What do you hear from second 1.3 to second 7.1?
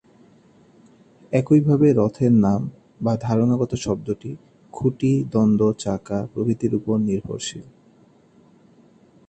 একইভাবে ‘রথের’ নাম বা ধারণাগত শব্দটি খুঁটি, দন্ড, চাকা প্রভৃতির উপর